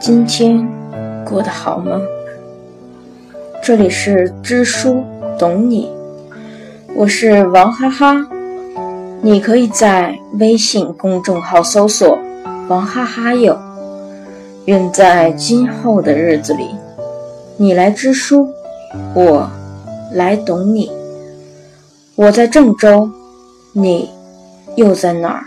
[0.00, 0.68] 今天
[1.24, 2.00] 过得好吗？
[3.62, 5.04] 这里是知书
[5.38, 5.88] 懂你，
[6.96, 8.26] 我是王哈哈。
[9.20, 12.18] 你可以在微信公众号搜索
[12.68, 13.56] “王哈哈友”。
[14.66, 16.74] 愿在今后的日子里，
[17.56, 18.48] 你来知书，
[19.14, 19.48] 我
[20.12, 21.01] 来懂你。
[22.14, 23.10] 我在郑州，
[23.72, 24.10] 你
[24.76, 25.44] 又在哪儿？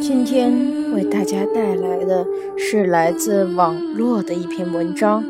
[0.00, 2.24] 今天为大家带来的
[2.56, 5.24] 是来自网络的一篇文章，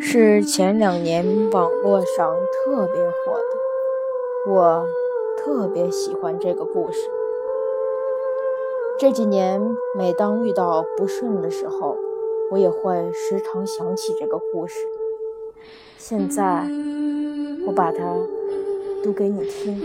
[0.00, 4.50] 是前两年网络上特别火的。
[4.50, 4.86] 我
[5.36, 7.21] 特别喜欢这个故事。
[9.02, 9.60] 这几年，
[9.98, 11.96] 每当遇到不顺的时候，
[12.52, 14.76] 我也会时常想起这个故事。
[15.98, 16.64] 现在，
[17.66, 17.98] 我把它
[19.02, 19.82] 读给你听。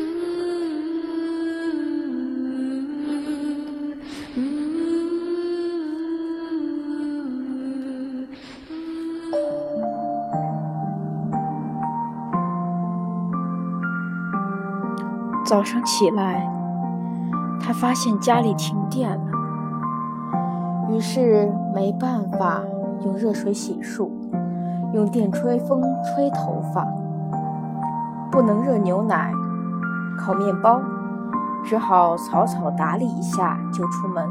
[15.43, 16.47] 早上起来，
[17.79, 19.25] 发现家里停电了，
[20.89, 22.61] 于是没办法
[23.05, 24.09] 用热水洗漱，
[24.93, 26.87] 用电吹风吹头发，
[28.31, 29.31] 不能热牛奶、
[30.17, 30.81] 烤面包，
[31.63, 34.27] 只好草草打理一下就出门。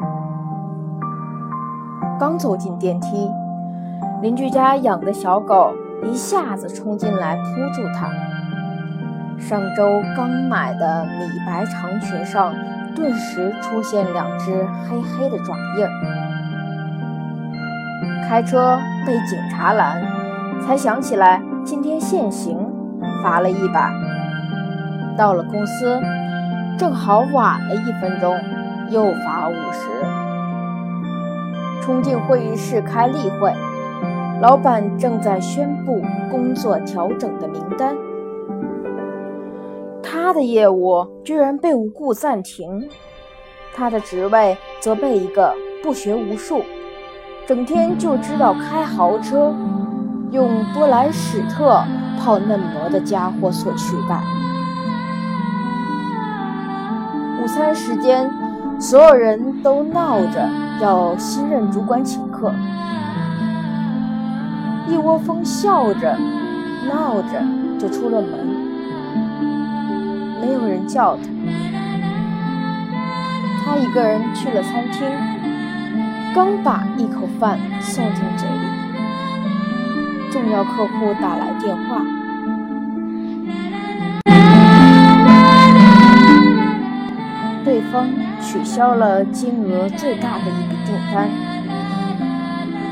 [2.19, 3.31] 刚走进电梯，
[4.23, 8.09] 邻居家养的小狗一下子冲进来扑住他。
[9.39, 12.53] 上周刚买的米白长裙上，
[12.97, 15.91] 顿时出现两只黑黑的爪印儿。
[18.27, 20.03] 开车被警察拦，
[20.61, 22.59] 才想起来今天限行，
[23.23, 23.89] 罚了一百。
[25.17, 26.01] 到了公司，
[26.77, 28.37] 正好晚了一分钟，
[28.91, 29.89] 又罚五十。
[31.81, 33.55] 冲进会议室开例会，
[34.41, 37.95] 老板正在宣布工作调整的名单。
[40.27, 42.89] 他的业务居然被无故暂停，
[43.77, 45.55] 他的职位则被一个
[45.85, 46.65] 不学无术、
[47.47, 49.55] 整天就知道开豪车、
[50.33, 51.81] 用多莱史特
[52.19, 54.21] 泡嫩模的家伙所取代。
[57.41, 58.29] 午餐时间，
[58.81, 60.51] 所有人都闹着
[60.83, 62.53] 要新任主管请客，
[64.89, 66.19] 一窝蜂笑着、
[66.89, 67.41] 闹着
[67.79, 68.56] 就出了门。
[70.47, 71.17] 没有人叫
[73.65, 75.05] 他，他一个人去了餐厅，
[76.33, 78.67] 刚把一口饭送进嘴里，
[80.31, 82.01] 重要客户打来电话，
[87.65, 88.07] 对方
[88.41, 91.29] 取消了金额最大的一笔订单，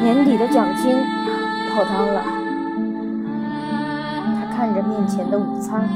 [0.03, 0.97] 年底的奖金
[1.71, 2.21] 泡汤了。
[4.41, 5.89] 他看着面前的午餐。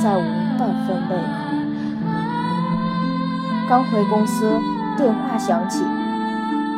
[0.00, 0.22] 再无
[0.58, 1.22] 半分胃口。
[3.68, 4.50] 刚回公司，
[4.96, 5.84] 电话响起，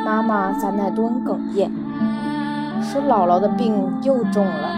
[0.05, 1.71] 妈妈在那端哽咽，
[2.83, 4.71] 说姥姥的病又重了，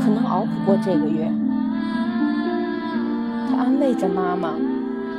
[0.00, 1.30] 可能熬不过这个月。
[3.48, 4.54] 他安慰着妈妈，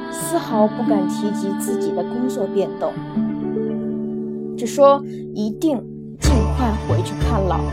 [0.09, 2.93] 丝毫不敢提及自己的工作变动，
[4.57, 5.03] 只说
[5.35, 5.77] 一定
[6.19, 7.69] 尽快回去看姥姥。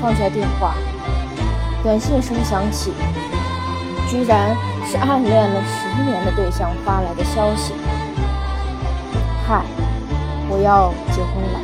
[0.00, 0.74] 放下电话。
[1.86, 2.92] 短信声响起，
[4.10, 7.74] 居然是暗恋了十年的对象发来的消息
[9.46, 9.62] ：“嗨，
[10.48, 11.60] 我要结婚了。”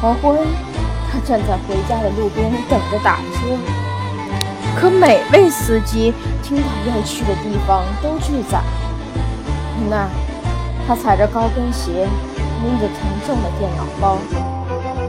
[0.00, 0.38] 黄昏，
[1.12, 3.58] 他站在回家的路边等着打车，
[4.80, 8.62] 可每位司机听到要去的地方都拒载。
[9.78, 10.08] 无奈，
[10.88, 12.08] 他踩着高跟鞋，
[12.64, 12.96] 拎着沉
[13.26, 14.16] 重的电脑包。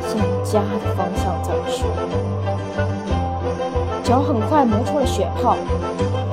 [0.07, 1.83] 向家的方向走去，
[4.03, 5.57] 脚很快磨出了血泡，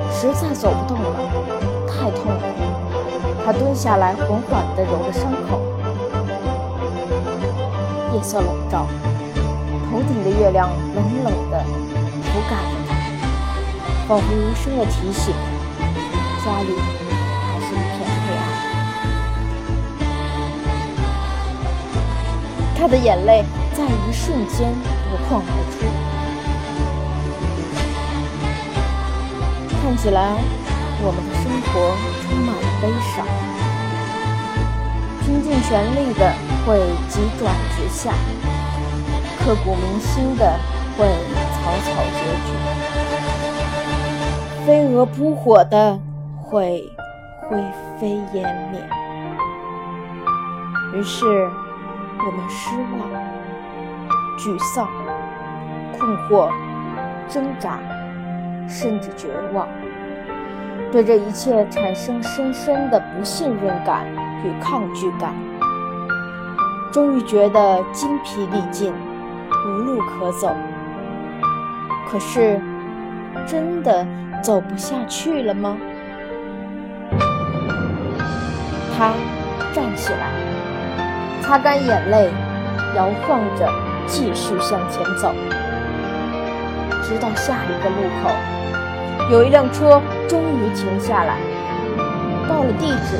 [0.09, 1.19] 实在走不动了，
[1.85, 2.39] 太痛了。
[3.45, 5.59] 他蹲下来，缓缓地揉着伤口。
[8.13, 8.87] 夜色笼罩，
[9.91, 11.61] 头顶的月亮冷冷的
[12.23, 12.89] 覆盖着他，
[14.07, 15.35] 仿佛无声的提醒：
[16.43, 18.41] 家里还是一片黑暗。
[22.77, 23.43] 他的眼泪。
[23.75, 24.73] 在一瞬间
[25.03, 25.75] 夺眶而出，
[29.83, 30.19] 看起来
[31.03, 31.91] 我们的生活
[32.23, 33.27] 充满了悲伤，
[35.25, 36.21] 拼尽全力的
[36.65, 36.79] 会
[37.09, 38.13] 急转直下，
[39.43, 40.57] 刻骨铭心的
[40.97, 41.05] 会
[41.51, 42.49] 草草结局，
[44.65, 45.99] 飞蛾扑火的
[46.41, 46.89] 会
[47.41, 47.61] 灰
[47.99, 48.79] 飞烟灭。
[50.93, 53.03] 于是我们失望、
[54.37, 54.87] 沮丧、
[55.97, 56.49] 困惑、
[57.27, 57.79] 挣扎。
[58.67, 59.67] 甚至绝望，
[60.91, 64.07] 对这一切产生深深的不信任感
[64.43, 65.31] 与抗拒感，
[66.91, 68.91] 终于觉得筋疲力尽，
[69.67, 70.51] 无路可走。
[72.07, 72.59] 可是，
[73.45, 74.03] 真的
[74.41, 75.77] 走不下去了吗？
[78.97, 79.13] 他
[79.73, 80.31] 站起来，
[81.43, 82.31] 擦干眼泪，
[82.95, 83.69] 摇晃着
[84.07, 85.33] 继续向前走，
[87.03, 88.29] 直到下一个路口。
[89.31, 91.37] 有一辆车终于停下来，
[92.47, 93.17] 报了地址。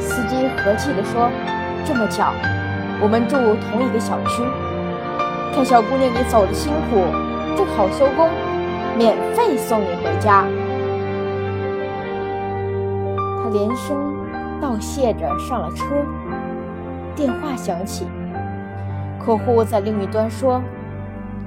[0.00, 1.30] 司机和气地说
[1.84, 2.32] ：“这么巧，
[3.00, 4.42] 我们住同一个小区。
[5.54, 7.04] 看小姑娘你走的辛苦，
[7.56, 8.28] 正好收工，
[8.96, 10.44] 免费送你回家。”
[13.42, 13.96] 他连声
[14.60, 15.84] 道谢着上了车。
[17.14, 18.06] 电话响起，
[19.24, 20.60] 客户在另一端说：“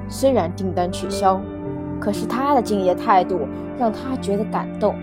[0.07, 1.42] 虽然订单取消。”
[2.00, 3.48] 可是他的敬业态度
[3.80, 4.95] 让他觉得感动。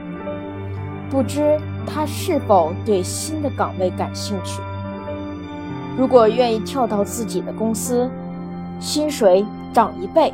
[1.11, 4.61] 不知他是否对新的岗位感兴趣？
[5.99, 8.11] 如果愿意跳到自己的公司，
[8.79, 10.33] 薪水涨一倍，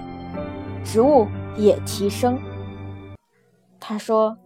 [0.85, 1.27] 职务
[1.57, 2.39] 也提升。
[3.81, 4.37] 他说：“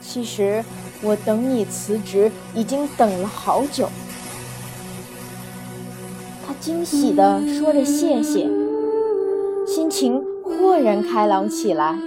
[0.00, 0.64] 其实
[1.02, 3.88] 我等你辞职已经等了好久。”
[6.60, 8.48] 惊喜地说着谢谢，
[9.66, 10.24] 心情。
[10.60, 11.98] 豁然开朗起来，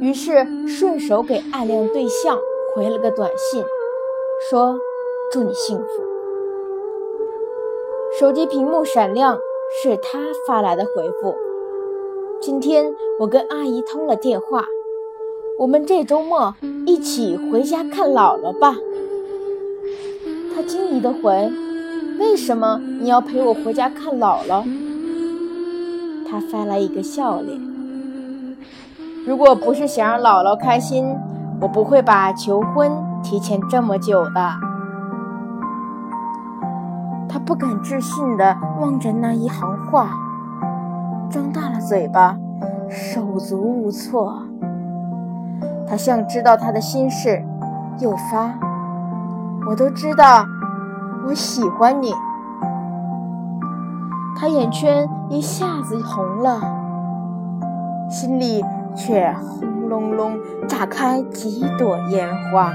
[0.00, 2.38] 于是顺手给暗恋对象
[2.74, 3.62] 回了个短信，
[4.48, 4.80] 说
[5.30, 5.84] ：“祝你幸福。”
[8.18, 9.38] 手机屏幕闪亮，
[9.82, 11.34] 是他发来的回复
[12.40, 14.64] ：“今天我跟阿姨通了电话，
[15.58, 16.54] 我们这周末
[16.86, 18.76] 一起回家看姥姥吧。”
[20.56, 21.52] 他惊疑地回
[22.20, 24.62] ：“为什么你要陪我回家看姥姥？”
[26.30, 27.58] 他发来一个笑脸。
[29.26, 31.16] 如果不是想让姥姥开心，
[31.60, 34.52] 我不会把求婚提前这么久的。
[37.28, 40.10] 他不敢置信地望着那一行话，
[41.30, 42.36] 张大了嘴巴，
[42.88, 44.42] 手足无措。
[45.88, 47.42] 他像知道他的心事，
[47.98, 48.54] 又发
[49.68, 50.44] ：“我都知道，
[51.26, 52.12] 我喜欢你。”
[54.38, 56.60] 他眼圈一下子红了，
[58.08, 58.64] 心里
[58.96, 62.72] 却轰隆隆炸开几朵烟花，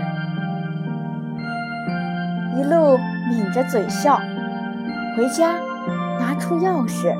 [2.55, 2.99] 一路
[3.31, 4.19] 抿着嘴笑。
[5.17, 5.55] 回家
[6.19, 7.15] 拿出钥匙，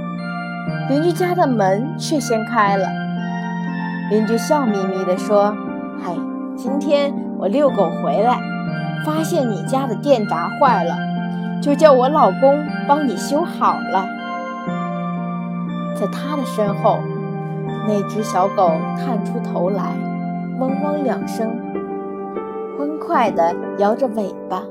[0.89, 2.87] 邻居家的门却先开了。
[4.11, 5.55] 邻居笑眯眯地说
[6.03, 6.11] ：“嗨，
[6.55, 8.37] 今天我遛狗回来，
[9.03, 10.93] 发现你家的电闸坏了，
[11.65, 14.07] 就叫我老公帮你修好了。”
[15.99, 16.99] 在他的身后，
[17.87, 19.95] 那只小狗探出头来，
[20.59, 21.49] 汪汪两声，
[22.77, 24.61] 欢快地摇着尾巴。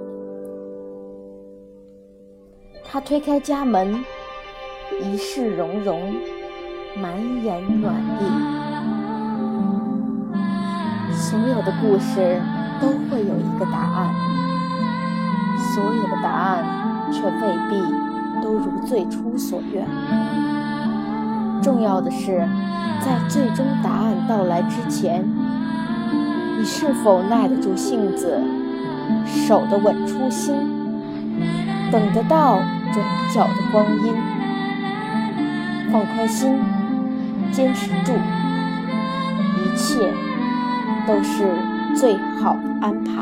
[2.84, 4.04] 他推开家门，
[5.02, 6.14] 一世融融，
[7.02, 8.22] 满眼暖意。
[11.12, 12.40] 所有的故事
[12.80, 14.14] 都会有一个答案，
[15.74, 16.62] 所有的答案
[17.14, 17.80] 却未必
[18.42, 19.86] 都如最初所愿。
[21.62, 22.46] 重要的是，
[23.00, 25.24] 在最终答案到来之前，
[26.58, 28.40] 你是否耐得住性子，
[29.24, 30.54] 守得稳初心，
[31.92, 32.58] 等得到
[32.92, 34.14] 转角的光阴？
[35.92, 36.58] 放宽心，
[37.52, 38.12] 坚持住，
[39.62, 40.12] 一切
[41.06, 41.48] 都是
[41.94, 43.12] 最好的安排。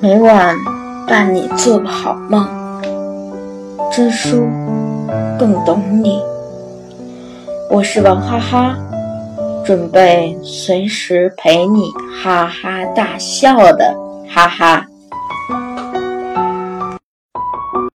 [0.00, 0.54] 每晚
[1.08, 2.46] 伴你做个好梦，
[3.90, 4.48] 知书
[5.36, 6.22] 更懂你。
[7.68, 8.76] 我是王哈哈，
[9.64, 11.90] 准备随时陪你
[12.22, 13.92] 哈哈大笑的
[14.28, 14.86] 哈哈。